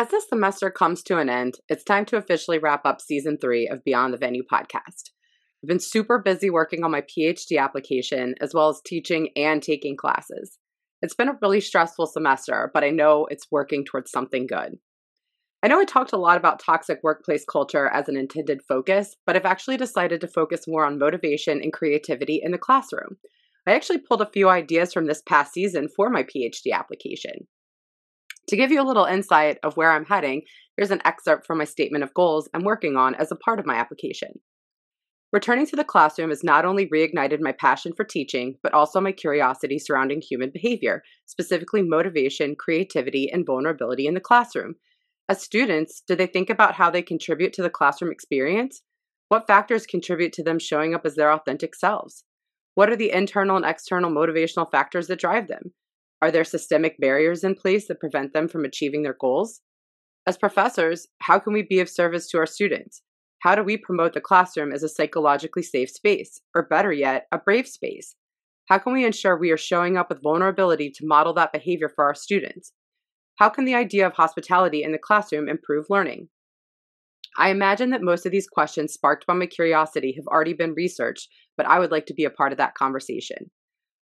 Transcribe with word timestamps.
As 0.00 0.08
this 0.08 0.30
semester 0.30 0.70
comes 0.70 1.02
to 1.02 1.18
an 1.18 1.28
end, 1.28 1.58
it's 1.68 1.84
time 1.84 2.06
to 2.06 2.16
officially 2.16 2.58
wrap 2.58 2.86
up 2.86 3.02
season 3.02 3.36
three 3.36 3.68
of 3.68 3.84
Beyond 3.84 4.14
the 4.14 4.16
Venue 4.16 4.42
podcast. 4.50 5.10
I've 5.62 5.68
been 5.68 5.78
super 5.78 6.18
busy 6.18 6.48
working 6.48 6.84
on 6.84 6.90
my 6.90 7.02
PhD 7.02 7.60
application, 7.60 8.34
as 8.40 8.54
well 8.54 8.70
as 8.70 8.80
teaching 8.86 9.28
and 9.36 9.62
taking 9.62 9.98
classes. 9.98 10.56
It's 11.02 11.14
been 11.14 11.28
a 11.28 11.36
really 11.42 11.60
stressful 11.60 12.06
semester, 12.06 12.70
but 12.72 12.82
I 12.82 12.88
know 12.88 13.26
it's 13.26 13.50
working 13.50 13.84
towards 13.84 14.10
something 14.10 14.46
good. 14.46 14.78
I 15.62 15.68
know 15.68 15.78
I 15.78 15.84
talked 15.84 16.14
a 16.14 16.18
lot 16.18 16.38
about 16.38 16.62
toxic 16.64 17.00
workplace 17.02 17.44
culture 17.44 17.86
as 17.88 18.08
an 18.08 18.16
intended 18.16 18.62
focus, 18.66 19.16
but 19.26 19.36
I've 19.36 19.44
actually 19.44 19.76
decided 19.76 20.22
to 20.22 20.28
focus 20.28 20.62
more 20.66 20.86
on 20.86 20.98
motivation 20.98 21.60
and 21.60 21.74
creativity 21.74 22.40
in 22.42 22.52
the 22.52 22.58
classroom. 22.58 23.18
I 23.66 23.74
actually 23.74 23.98
pulled 23.98 24.22
a 24.22 24.30
few 24.32 24.48
ideas 24.48 24.94
from 24.94 25.04
this 25.04 25.20
past 25.20 25.52
season 25.52 25.90
for 25.94 26.08
my 26.08 26.22
PhD 26.22 26.72
application. 26.72 27.48
To 28.50 28.56
give 28.56 28.72
you 28.72 28.82
a 28.82 28.82
little 28.82 29.04
insight 29.04 29.58
of 29.62 29.76
where 29.76 29.92
I'm 29.92 30.06
heading, 30.06 30.42
here's 30.76 30.90
an 30.90 31.02
excerpt 31.04 31.46
from 31.46 31.58
my 31.58 31.64
statement 31.64 32.02
of 32.02 32.12
goals 32.14 32.48
I'm 32.52 32.64
working 32.64 32.96
on 32.96 33.14
as 33.14 33.30
a 33.30 33.36
part 33.36 33.60
of 33.60 33.64
my 33.64 33.76
application. 33.76 34.40
Returning 35.32 35.66
to 35.68 35.76
the 35.76 35.84
classroom 35.84 36.30
has 36.30 36.42
not 36.42 36.64
only 36.64 36.88
reignited 36.88 37.38
my 37.38 37.52
passion 37.52 37.92
for 37.96 38.02
teaching, 38.02 38.56
but 38.64 38.74
also 38.74 39.00
my 39.00 39.12
curiosity 39.12 39.78
surrounding 39.78 40.20
human 40.20 40.50
behavior, 40.52 41.04
specifically 41.26 41.80
motivation, 41.80 42.56
creativity, 42.56 43.30
and 43.32 43.46
vulnerability 43.46 44.08
in 44.08 44.14
the 44.14 44.20
classroom. 44.20 44.74
As 45.28 45.40
students, 45.40 46.02
do 46.04 46.16
they 46.16 46.26
think 46.26 46.50
about 46.50 46.74
how 46.74 46.90
they 46.90 47.02
contribute 47.02 47.52
to 47.52 47.62
the 47.62 47.70
classroom 47.70 48.10
experience? 48.10 48.82
What 49.28 49.46
factors 49.46 49.86
contribute 49.86 50.32
to 50.32 50.42
them 50.42 50.58
showing 50.58 50.92
up 50.92 51.06
as 51.06 51.14
their 51.14 51.32
authentic 51.32 51.76
selves? 51.76 52.24
What 52.74 52.90
are 52.90 52.96
the 52.96 53.12
internal 53.12 53.54
and 53.54 53.64
external 53.64 54.10
motivational 54.10 54.68
factors 54.68 55.06
that 55.06 55.20
drive 55.20 55.46
them? 55.46 55.72
Are 56.22 56.30
there 56.30 56.44
systemic 56.44 56.98
barriers 56.98 57.44
in 57.44 57.54
place 57.54 57.88
that 57.88 58.00
prevent 58.00 58.32
them 58.32 58.48
from 58.48 58.64
achieving 58.64 59.02
their 59.02 59.16
goals? 59.18 59.60
As 60.26 60.36
professors, 60.36 61.06
how 61.20 61.38
can 61.38 61.52
we 61.52 61.62
be 61.62 61.80
of 61.80 61.88
service 61.88 62.28
to 62.28 62.38
our 62.38 62.46
students? 62.46 63.02
How 63.40 63.54
do 63.54 63.62
we 63.62 63.78
promote 63.78 64.12
the 64.12 64.20
classroom 64.20 64.70
as 64.70 64.82
a 64.82 64.88
psychologically 64.88 65.62
safe 65.62 65.90
space, 65.90 66.40
or 66.54 66.66
better 66.66 66.92
yet, 66.92 67.26
a 67.32 67.38
brave 67.38 67.66
space? 67.66 68.14
How 68.68 68.78
can 68.78 68.92
we 68.92 69.06
ensure 69.06 69.36
we 69.36 69.50
are 69.50 69.56
showing 69.56 69.96
up 69.96 70.10
with 70.10 70.22
vulnerability 70.22 70.90
to 70.90 71.06
model 71.06 71.32
that 71.34 71.52
behavior 71.52 71.88
for 71.88 72.04
our 72.04 72.14
students? 72.14 72.72
How 73.36 73.48
can 73.48 73.64
the 73.64 73.74
idea 73.74 74.06
of 74.06 74.12
hospitality 74.12 74.82
in 74.82 74.92
the 74.92 74.98
classroom 74.98 75.48
improve 75.48 75.86
learning? 75.88 76.28
I 77.38 77.48
imagine 77.50 77.90
that 77.90 78.02
most 78.02 78.26
of 78.26 78.32
these 78.32 78.46
questions 78.46 78.92
sparked 78.92 79.26
by 79.26 79.32
my 79.32 79.46
curiosity 79.46 80.12
have 80.16 80.26
already 80.26 80.52
been 80.52 80.74
researched, 80.74 81.28
but 81.56 81.66
I 81.66 81.78
would 81.78 81.90
like 81.90 82.06
to 82.06 82.14
be 82.14 82.24
a 82.24 82.30
part 82.30 82.52
of 82.52 82.58
that 82.58 82.74
conversation. 82.74 83.50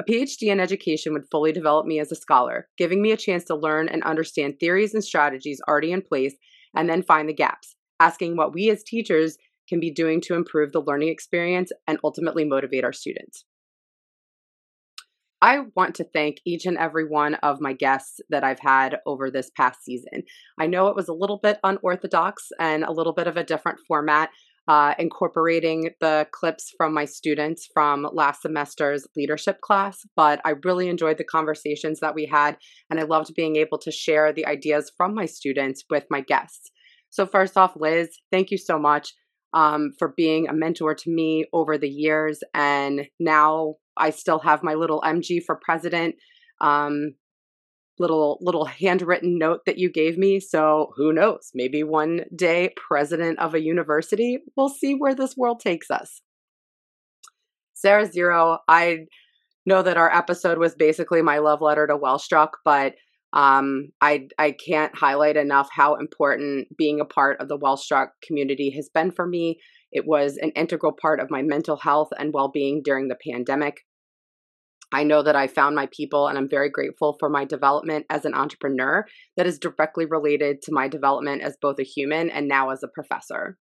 A 0.00 0.02
PhD 0.02 0.50
in 0.50 0.60
education 0.60 1.12
would 1.12 1.28
fully 1.30 1.52
develop 1.52 1.84
me 1.84 2.00
as 2.00 2.10
a 2.10 2.14
scholar, 2.14 2.68
giving 2.78 3.02
me 3.02 3.12
a 3.12 3.18
chance 3.18 3.44
to 3.44 3.54
learn 3.54 3.86
and 3.86 4.02
understand 4.02 4.58
theories 4.58 4.94
and 4.94 5.04
strategies 5.04 5.60
already 5.68 5.92
in 5.92 6.00
place 6.00 6.34
and 6.74 6.88
then 6.88 7.02
find 7.02 7.28
the 7.28 7.34
gaps, 7.34 7.76
asking 8.00 8.34
what 8.34 8.54
we 8.54 8.70
as 8.70 8.82
teachers 8.82 9.36
can 9.68 9.78
be 9.78 9.90
doing 9.90 10.22
to 10.22 10.34
improve 10.34 10.72
the 10.72 10.80
learning 10.80 11.10
experience 11.10 11.70
and 11.86 11.98
ultimately 12.02 12.46
motivate 12.46 12.82
our 12.82 12.94
students. 12.94 13.44
I 15.42 15.64
want 15.76 15.96
to 15.96 16.04
thank 16.04 16.38
each 16.46 16.64
and 16.64 16.78
every 16.78 17.06
one 17.06 17.34
of 17.34 17.60
my 17.60 17.74
guests 17.74 18.20
that 18.30 18.42
I've 18.42 18.60
had 18.60 19.00
over 19.04 19.30
this 19.30 19.50
past 19.54 19.84
season. 19.84 20.22
I 20.58 20.66
know 20.66 20.86
it 20.86 20.96
was 20.96 21.08
a 21.08 21.14
little 21.14 21.40
bit 21.42 21.60
unorthodox 21.62 22.48
and 22.58 22.84
a 22.84 22.92
little 22.92 23.12
bit 23.12 23.26
of 23.26 23.36
a 23.36 23.44
different 23.44 23.80
format, 23.86 24.30
uh, 24.70 24.94
incorporating 25.00 25.90
the 26.00 26.28
clips 26.30 26.72
from 26.76 26.94
my 26.94 27.04
students 27.04 27.68
from 27.74 28.08
last 28.12 28.42
semester's 28.42 29.04
leadership 29.16 29.60
class. 29.62 30.06
But 30.14 30.40
I 30.44 30.52
really 30.62 30.88
enjoyed 30.88 31.18
the 31.18 31.24
conversations 31.24 31.98
that 31.98 32.14
we 32.14 32.24
had, 32.24 32.56
and 32.88 33.00
I 33.00 33.02
loved 33.02 33.34
being 33.34 33.56
able 33.56 33.78
to 33.78 33.90
share 33.90 34.32
the 34.32 34.46
ideas 34.46 34.92
from 34.96 35.12
my 35.12 35.26
students 35.26 35.82
with 35.90 36.04
my 36.08 36.20
guests. 36.20 36.70
So, 37.10 37.26
first 37.26 37.56
off, 37.56 37.74
Liz, 37.74 38.10
thank 38.30 38.52
you 38.52 38.58
so 38.58 38.78
much 38.78 39.12
um, 39.54 39.90
for 39.98 40.14
being 40.16 40.48
a 40.48 40.52
mentor 40.52 40.94
to 40.94 41.10
me 41.10 41.46
over 41.52 41.76
the 41.76 41.90
years. 41.90 42.38
And 42.54 43.08
now 43.18 43.74
I 43.96 44.10
still 44.10 44.38
have 44.38 44.62
my 44.62 44.74
little 44.74 45.00
MG 45.00 45.42
for 45.44 45.58
president. 45.60 46.14
Um, 46.60 47.14
little 48.00 48.38
little 48.40 48.64
handwritten 48.64 49.38
note 49.38 49.60
that 49.66 49.78
you 49.78 49.90
gave 49.90 50.18
me 50.18 50.40
so 50.40 50.92
who 50.96 51.12
knows 51.12 51.50
maybe 51.54 51.82
one 51.84 52.22
day 52.34 52.72
president 52.76 53.38
of 53.38 53.54
a 53.54 53.62
university 53.62 54.38
we'll 54.56 54.68
see 54.68 54.94
where 54.94 55.14
this 55.14 55.36
world 55.36 55.60
takes 55.60 55.90
us 55.90 56.22
sarah 57.74 58.06
zero 58.06 58.58
i 58.66 59.00
know 59.66 59.82
that 59.82 59.98
our 59.98 60.12
episode 60.12 60.58
was 60.58 60.74
basically 60.74 61.22
my 61.22 61.38
love 61.38 61.60
letter 61.60 61.86
to 61.86 61.96
wellstruck 61.96 62.50
but 62.64 62.94
um, 63.32 63.90
I 64.00 64.28
I 64.38 64.52
can't 64.52 64.94
highlight 64.96 65.36
enough 65.36 65.68
how 65.72 65.94
important 65.94 66.76
being 66.76 67.00
a 67.00 67.04
part 67.04 67.40
of 67.40 67.48
the 67.48 67.58
Wellstruck 67.58 68.08
community 68.26 68.70
has 68.70 68.88
been 68.92 69.12
for 69.12 69.26
me. 69.26 69.60
It 69.92 70.06
was 70.06 70.36
an 70.36 70.50
integral 70.50 70.92
part 71.00 71.20
of 71.20 71.30
my 71.30 71.42
mental 71.42 71.76
health 71.76 72.08
and 72.18 72.32
well 72.34 72.48
being 72.48 72.82
during 72.82 73.08
the 73.08 73.16
pandemic. 73.24 73.78
I 74.92 75.04
know 75.04 75.22
that 75.22 75.36
I 75.36 75.46
found 75.46 75.76
my 75.76 75.88
people 75.92 76.26
and 76.26 76.36
I'm 76.36 76.48
very 76.48 76.68
grateful 76.68 77.16
for 77.20 77.28
my 77.28 77.44
development 77.44 78.06
as 78.10 78.24
an 78.24 78.34
entrepreneur 78.34 79.06
that 79.36 79.46
is 79.46 79.58
directly 79.58 80.04
related 80.04 80.62
to 80.62 80.72
my 80.72 80.88
development 80.88 81.42
as 81.42 81.56
both 81.60 81.78
a 81.78 81.84
human 81.84 82.28
and 82.30 82.48
now 82.48 82.70
as 82.70 82.82
a 82.82 82.88
professor. 82.88 83.56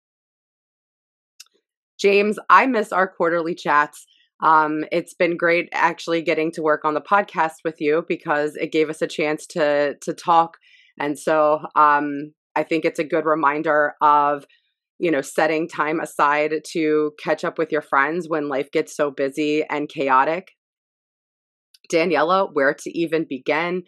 James, 1.99 2.39
I 2.49 2.67
miss 2.67 2.93
our 2.93 3.09
quarterly 3.09 3.55
chats. 3.55 4.07
Um, 4.43 4.85
it's 4.93 5.15
been 5.15 5.37
great 5.37 5.69
actually 5.73 6.23
getting 6.23 6.53
to 6.53 6.63
work 6.63 6.85
on 6.85 6.95
the 6.95 7.01
podcast 7.01 7.65
with 7.65 7.81
you 7.81 8.05
because 8.07 8.55
it 8.57 8.71
gave 8.71 8.91
us 8.91 9.01
a 9.01 9.07
chance 9.07 9.47
to 9.49 9.95
to 10.03 10.13
talk. 10.13 10.59
And 11.01 11.19
so 11.19 11.61
um, 11.75 12.33
I 12.55 12.63
think 12.63 12.85
it's 12.85 12.99
a 12.99 13.05
good 13.05 13.25
reminder 13.25 13.95
of 14.03 14.45
you 14.99 15.11
know 15.11 15.23
setting 15.23 15.69
time 15.69 16.01
aside 16.01 16.53
to 16.73 17.13
catch 17.19 17.45
up 17.45 17.59
with 17.59 17.73
your 17.73 17.83
friends 17.83 18.29
when 18.29 18.49
life 18.49 18.71
gets 18.71 18.95
so 18.95 19.11
busy 19.11 19.65
and 19.71 19.89
chaotic 19.89 20.49
Daniela, 21.89 22.49
where 22.53 22.75
to 22.75 22.99
even 22.99 23.27
begin. 23.29 23.83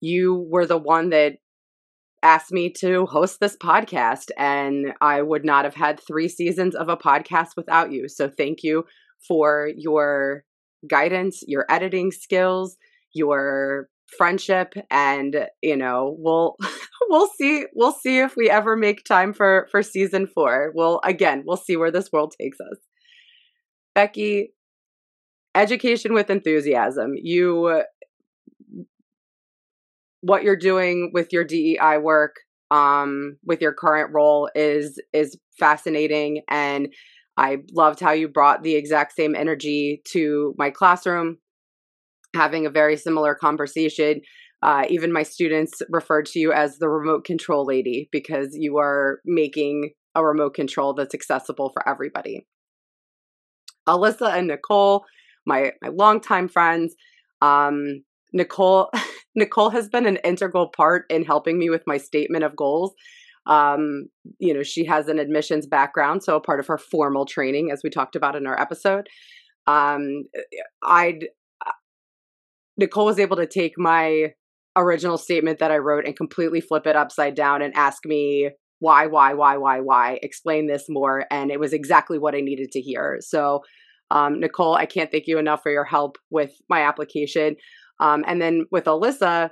You 0.00 0.46
were 0.50 0.66
the 0.66 0.78
one 0.78 1.10
that 1.10 1.34
asked 2.22 2.52
me 2.52 2.70
to 2.78 3.06
host 3.06 3.40
this 3.40 3.56
podcast, 3.56 4.30
and 4.36 4.92
I 5.00 5.22
would 5.22 5.44
not 5.44 5.64
have 5.64 5.74
had 5.74 6.00
three 6.00 6.28
seasons 6.28 6.74
of 6.74 6.88
a 6.88 6.96
podcast 6.96 7.50
without 7.56 7.92
you. 7.92 8.08
So, 8.08 8.28
thank 8.28 8.62
you 8.62 8.84
for 9.26 9.70
your 9.76 10.44
guidance, 10.88 11.42
your 11.46 11.66
editing 11.68 12.10
skills, 12.10 12.76
your 13.12 13.88
friendship 14.16 14.74
and 14.90 15.46
you 15.62 15.76
know 15.76 16.16
we'll 16.18 16.56
we'll 17.08 17.28
see 17.38 17.66
we'll 17.74 17.92
see 17.92 18.18
if 18.18 18.34
we 18.36 18.50
ever 18.50 18.76
make 18.76 19.04
time 19.04 19.32
for 19.32 19.68
for 19.70 19.82
season 19.82 20.26
4 20.26 20.72
we'll 20.74 21.00
again 21.04 21.42
we'll 21.46 21.56
see 21.56 21.76
where 21.76 21.90
this 21.90 22.10
world 22.12 22.34
takes 22.40 22.58
us 22.60 22.78
becky 23.94 24.52
education 25.54 26.14
with 26.14 26.30
enthusiasm. 26.30 27.12
You 27.14 27.82
what 30.22 30.42
you're 30.42 30.56
doing 30.56 31.10
with 31.14 31.32
your 31.32 31.44
DEI 31.44 31.98
work 31.98 32.36
um 32.70 33.36
with 33.44 33.60
your 33.60 33.72
current 33.72 34.12
role 34.12 34.48
is 34.54 35.00
is 35.12 35.36
fascinating 35.58 36.42
and 36.48 36.88
I 37.36 37.58
loved 37.72 38.00
how 38.00 38.12
you 38.12 38.28
brought 38.28 38.62
the 38.62 38.74
exact 38.74 39.16
same 39.16 39.34
energy 39.34 40.02
to 40.12 40.54
my 40.58 40.70
classroom 40.70 41.38
having 42.36 42.66
a 42.66 42.70
very 42.70 42.96
similar 42.96 43.34
conversation 43.34 44.20
uh, 44.62 44.84
even 44.88 45.12
my 45.12 45.22
students 45.22 45.80
referred 45.88 46.26
to 46.26 46.38
you 46.38 46.52
as 46.52 46.78
the 46.78 46.88
remote 46.88 47.24
control 47.24 47.64
lady 47.64 48.08
because 48.12 48.50
you 48.52 48.76
are 48.76 49.20
making 49.24 49.90
a 50.14 50.24
remote 50.24 50.54
control 50.54 50.92
that's 50.92 51.14
accessible 51.14 51.70
for 51.72 51.88
everybody. 51.88 52.46
Alyssa 53.88 54.36
and 54.36 54.48
Nicole, 54.48 55.04
my 55.46 55.72
my 55.82 55.88
longtime 55.88 56.48
friends. 56.48 56.94
Um, 57.42 58.04
Nicole 58.32 58.90
Nicole 59.34 59.70
has 59.70 59.88
been 59.88 60.06
an 60.06 60.18
integral 60.24 60.68
part 60.68 61.04
in 61.10 61.24
helping 61.24 61.58
me 61.58 61.70
with 61.70 61.82
my 61.86 61.96
statement 61.96 62.44
of 62.44 62.56
goals. 62.56 62.94
Um, 63.46 64.06
you 64.38 64.52
know, 64.52 64.62
she 64.62 64.84
has 64.84 65.08
an 65.08 65.18
admissions 65.18 65.66
background, 65.66 66.22
so 66.22 66.36
a 66.36 66.40
part 66.40 66.60
of 66.60 66.66
her 66.66 66.78
formal 66.78 67.24
training, 67.24 67.70
as 67.70 67.80
we 67.82 67.90
talked 67.90 68.14
about 68.14 68.36
in 68.36 68.46
our 68.46 68.60
episode. 68.60 69.08
Um, 69.66 70.24
I'd 70.82 71.26
Nicole 72.76 73.06
was 73.06 73.18
able 73.18 73.36
to 73.36 73.46
take 73.46 73.74
my 73.76 74.32
original 74.76 75.18
statement 75.18 75.58
that 75.58 75.70
I 75.70 75.78
wrote 75.78 76.06
and 76.06 76.16
completely 76.16 76.60
flip 76.60 76.86
it 76.86 76.96
upside 76.96 77.34
down 77.34 77.62
and 77.62 77.74
ask 77.74 78.04
me 78.06 78.50
why, 78.78 79.06
why, 79.06 79.34
why, 79.34 79.58
why, 79.58 79.80
why, 79.80 80.18
explain 80.22 80.66
this 80.66 80.86
more. 80.88 81.26
And 81.30 81.50
it 81.50 81.60
was 81.60 81.74
exactly 81.74 82.18
what 82.18 82.34
I 82.34 82.40
needed 82.40 82.70
to 82.72 82.80
hear. 82.80 83.18
So 83.20 83.60
um, 84.10 84.40
Nicole, 84.40 84.74
I 84.74 84.86
can't 84.86 85.10
thank 85.10 85.26
you 85.26 85.38
enough 85.38 85.62
for 85.62 85.70
your 85.70 85.84
help 85.84 86.18
with 86.30 86.52
my 86.68 86.82
application. 86.82 87.56
Um, 88.00 88.24
and 88.26 88.40
then 88.40 88.66
with 88.70 88.84
Alyssa, 88.84 89.50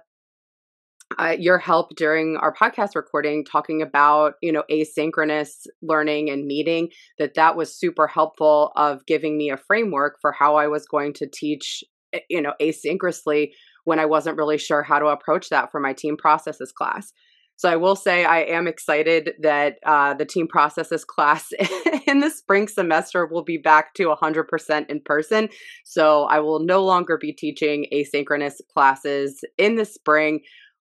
uh, 1.18 1.36
your 1.38 1.58
help 1.58 1.96
during 1.96 2.36
our 2.36 2.54
podcast 2.54 2.94
recording 2.94 3.42
talking 3.42 3.80
about 3.80 4.34
you 4.42 4.52
know 4.52 4.62
asynchronous 4.70 5.66
learning 5.80 6.28
and 6.28 6.44
meeting 6.44 6.90
that 7.18 7.32
that 7.32 7.56
was 7.56 7.74
super 7.74 8.06
helpful 8.06 8.72
of 8.76 9.06
giving 9.06 9.38
me 9.38 9.48
a 9.48 9.56
framework 9.56 10.18
for 10.20 10.32
how 10.32 10.56
i 10.56 10.66
was 10.66 10.84
going 10.84 11.14
to 11.14 11.26
teach 11.26 11.82
eh, 12.12 12.20
you 12.28 12.42
know 12.42 12.52
asynchronously 12.60 13.52
when 13.88 13.98
I 13.98 14.04
wasn't 14.04 14.36
really 14.36 14.58
sure 14.58 14.82
how 14.82 14.98
to 14.98 15.06
approach 15.06 15.48
that 15.48 15.72
for 15.72 15.80
my 15.80 15.94
team 15.94 16.18
processes 16.18 16.70
class. 16.70 17.10
So 17.58 17.68
I 17.68 17.74
will 17.74 17.96
say 17.96 18.24
I 18.24 18.42
am 18.42 18.68
excited 18.68 19.32
that 19.40 19.78
uh, 19.84 20.14
the 20.14 20.24
team 20.24 20.46
processes 20.46 21.04
class 21.04 21.48
in 22.06 22.20
the 22.20 22.30
spring 22.30 22.68
semester 22.68 23.26
will 23.26 23.42
be 23.42 23.58
back 23.58 23.94
to 23.94 24.14
100% 24.14 24.88
in 24.88 25.00
person. 25.04 25.48
So 25.84 26.24
I 26.26 26.38
will 26.38 26.60
no 26.60 26.84
longer 26.84 27.18
be 27.18 27.32
teaching 27.32 27.86
asynchronous 27.92 28.54
classes 28.72 29.40
in 29.58 29.74
the 29.74 29.84
spring, 29.84 30.40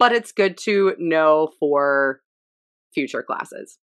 but 0.01 0.11
it's 0.11 0.33
good 0.33 0.59
to 0.65 0.97
know 0.99 1.51
for 1.61 2.23
future 2.93 3.23
classes. 3.23 3.79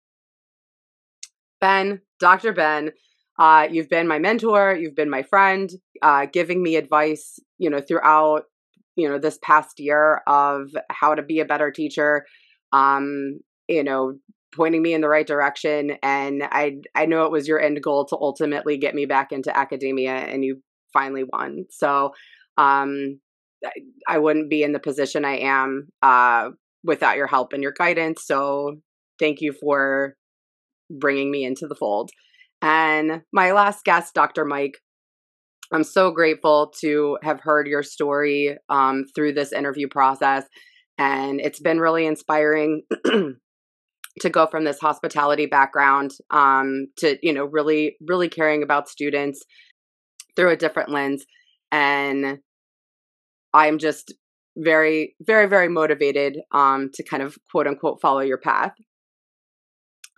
Ben, 1.60 2.00
Dr. 2.20 2.54
Ben, 2.54 2.92
uh, 3.38 3.69
you've 3.70 3.90
been 3.90 4.08
my 4.08 4.19
mentor, 4.19 4.74
you've 4.74 4.96
been 4.96 5.10
my 5.10 5.22
friend, 5.22 5.70
uh, 6.00 6.24
giving 6.32 6.62
me 6.62 6.76
advice, 6.76 7.38
you 7.58 7.69
know, 7.69 7.82
throughout, 7.82 8.44
you 8.96 9.06
know, 9.06 9.19
this 9.19 9.38
past 9.42 9.78
year 9.78 10.22
of 10.26 10.70
how 10.90 11.14
to 11.14 11.22
be 11.22 11.40
a 11.40 11.44
better 11.44 11.70
teacher, 11.70 12.24
um, 12.72 13.40
you 13.69 13.84
know, 13.84 14.14
pointing 14.54 14.82
me 14.82 14.94
in 14.94 15.00
the 15.00 15.08
right 15.08 15.26
direction. 15.26 15.92
And 16.02 16.42
I, 16.44 16.76
I 16.94 17.06
know 17.06 17.24
it 17.24 17.32
was 17.32 17.48
your 17.48 17.60
end 17.60 17.82
goal 17.82 18.04
to 18.06 18.16
ultimately 18.16 18.76
get 18.76 18.94
me 18.94 19.06
back 19.06 19.32
into 19.32 19.56
academia, 19.56 20.12
and 20.12 20.44
you 20.44 20.60
finally 20.92 21.24
won. 21.24 21.64
So, 21.70 22.12
um, 22.58 23.20
I 24.08 24.19
wouldn't 24.19 24.50
be 24.50 24.64
in 24.64 24.72
the 24.72 24.80
position 24.80 25.24
I 25.24 25.38
am 25.38 25.88
uh, 26.02 26.50
without 26.82 27.16
your 27.16 27.28
help 27.28 27.52
and 27.52 27.62
your 27.62 27.72
guidance. 27.72 28.24
So, 28.26 28.76
thank 29.19 29.40
you 29.40 29.54
for 29.60 30.14
bringing 30.90 31.30
me 31.30 31.44
into 31.44 31.66
the 31.66 31.74
fold. 31.74 32.10
And 32.60 33.22
my 33.32 33.52
last 33.52 33.84
guest, 33.84 34.14
Dr. 34.14 34.44
Mike, 34.44 34.78
I'm 35.72 35.84
so 35.84 36.10
grateful 36.10 36.72
to 36.80 37.19
have 37.22 37.40
heard 37.40 37.66
your 37.66 37.82
story 37.82 38.56
um, 38.69 39.04
through 39.14 39.32
this 39.32 39.52
interview 39.52 39.88
process 39.88 40.44
and 41.02 41.40
it's 41.40 41.58
been 41.58 41.81
really 41.81 42.06
inspiring 42.06 42.82
to 43.04 44.31
go 44.31 44.46
from 44.46 44.62
this 44.62 44.78
hospitality 44.78 45.46
background 45.46 46.12
um, 46.31 46.87
to 46.96 47.19
you 47.22 47.32
know 47.32 47.44
really 47.44 47.96
really 48.06 48.28
caring 48.28 48.62
about 48.62 48.88
students 48.88 49.43
through 50.37 50.50
a 50.50 50.56
different 50.56 50.90
lens 50.90 51.25
and 51.72 52.38
i'm 53.52 53.78
just 53.78 54.14
very 54.56 55.16
very 55.20 55.46
very 55.46 55.69
motivated 55.69 56.38
um, 56.52 56.90
to 56.94 57.02
kind 57.02 57.22
of 57.22 57.37
quote 57.50 57.66
unquote 57.66 58.00
follow 58.00 58.20
your 58.20 58.38
path. 58.38 58.72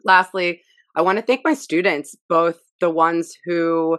Lastly 0.05 0.61
i 0.95 1.01
want 1.01 1.19
to 1.19 1.25
thank 1.25 1.41
my 1.45 1.55
students 1.55 2.15
both 2.29 2.59
the 2.81 2.91
ones 2.91 3.35
who 3.47 3.97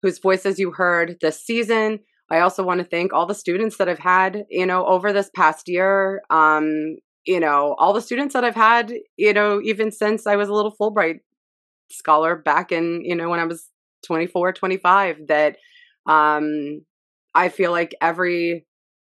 whose 0.00 0.18
voices 0.18 0.58
you 0.58 0.70
heard 0.70 1.16
this 1.20 1.44
season 1.44 2.00
I 2.32 2.40
also 2.40 2.64
want 2.64 2.80
to 2.80 2.86
thank 2.86 3.12
all 3.12 3.26
the 3.26 3.34
students 3.34 3.76
that 3.76 3.88
I've 3.88 3.98
had, 3.98 4.44
you 4.48 4.64
know, 4.64 4.86
over 4.86 5.12
this 5.12 5.30
past 5.36 5.68
year. 5.68 6.22
Um, 6.30 6.96
you 7.26 7.38
know, 7.38 7.76
all 7.78 7.92
the 7.92 8.00
students 8.00 8.32
that 8.32 8.42
I've 8.42 8.56
had, 8.56 8.92
you 9.16 9.32
know, 9.32 9.60
even 9.62 9.92
since 9.92 10.26
I 10.26 10.36
was 10.36 10.48
a 10.48 10.54
little 10.54 10.74
Fulbright 10.80 11.20
scholar 11.90 12.34
back 12.34 12.72
in, 12.72 13.04
you 13.04 13.14
know, 13.14 13.28
when 13.28 13.38
I 13.38 13.44
was 13.44 13.68
24, 14.06 14.54
25, 14.54 15.28
that 15.28 15.56
um 16.06 16.80
I 17.34 17.48
feel 17.48 17.70
like 17.70 17.94
every 18.00 18.66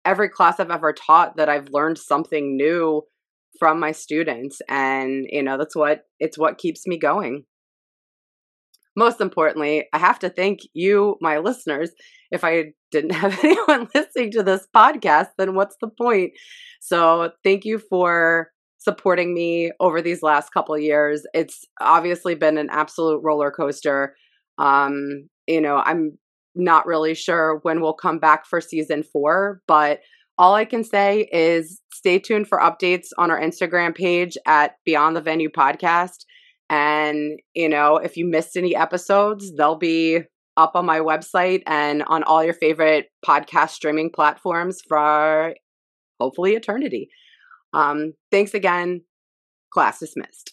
every 0.04 0.28
class 0.28 0.60
I've 0.60 0.70
ever 0.70 0.92
taught 0.92 1.36
that 1.36 1.48
I've 1.48 1.68
learned 1.70 1.98
something 1.98 2.56
new 2.56 3.02
from 3.58 3.78
my 3.78 3.92
students 3.92 4.60
and 4.68 5.24
you 5.30 5.42
know 5.42 5.56
that's 5.56 5.76
what 5.76 6.02
it's 6.18 6.36
what 6.36 6.58
keeps 6.58 6.86
me 6.86 6.98
going 6.98 7.44
most 8.96 9.20
importantly, 9.20 9.86
I 9.92 9.98
have 9.98 10.18
to 10.20 10.28
thank 10.28 10.60
you, 10.72 11.16
my 11.20 11.38
listeners. 11.38 11.90
If 12.30 12.44
I 12.44 12.72
didn't 12.90 13.10
have 13.22 13.38
anyone 13.44 13.88
listening 13.94 14.30
to 14.32 14.42
this 14.42 14.66
podcast, 14.74 15.28
then 15.38 15.54
what's 15.54 15.76
the 15.80 15.88
point? 15.88 16.32
So, 16.80 17.30
thank 17.42 17.64
you 17.64 17.78
for 17.78 18.50
supporting 18.78 19.32
me 19.32 19.72
over 19.80 20.02
these 20.02 20.22
last 20.22 20.52
couple 20.52 20.76
years. 20.78 21.24
It's 21.32 21.64
obviously 21.80 22.34
been 22.34 22.58
an 22.58 22.68
absolute 22.70 23.20
roller 23.22 23.50
coaster. 23.50 24.14
Um, 24.58 25.28
you 25.46 25.60
know, 25.60 25.82
I'm 25.84 26.18
not 26.54 26.86
really 26.86 27.14
sure 27.14 27.60
when 27.62 27.80
we'll 27.80 27.94
come 27.94 28.18
back 28.18 28.46
for 28.46 28.60
season 28.60 29.02
four, 29.02 29.60
but 29.66 30.00
all 30.36 30.54
I 30.54 30.64
can 30.64 30.84
say 30.84 31.28
is 31.32 31.80
stay 31.92 32.18
tuned 32.18 32.48
for 32.48 32.58
updates 32.58 33.08
on 33.18 33.30
our 33.30 33.40
Instagram 33.40 33.94
page 33.94 34.36
at 34.46 34.76
Beyond 34.84 35.16
the 35.16 35.20
Venue 35.20 35.48
Podcast. 35.48 36.24
And, 36.70 37.38
you 37.54 37.68
know, 37.68 37.96
if 37.96 38.16
you 38.16 38.26
missed 38.26 38.56
any 38.56 38.74
episodes, 38.74 39.54
they'll 39.54 39.76
be 39.76 40.20
up 40.56 40.72
on 40.74 40.86
my 40.86 41.00
website 41.00 41.62
and 41.66 42.02
on 42.04 42.22
all 42.22 42.44
your 42.44 42.54
favorite 42.54 43.10
podcast 43.26 43.70
streaming 43.70 44.10
platforms 44.10 44.80
for 44.88 45.54
hopefully 46.20 46.54
eternity. 46.54 47.08
Um, 47.72 48.14
thanks 48.30 48.54
again. 48.54 49.02
Class 49.72 49.98
dismissed. 49.98 50.52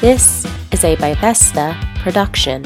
This 0.00 0.44
is 0.70 0.84
a 0.84 0.96
Bivesta 0.96 1.74
production. 2.02 2.64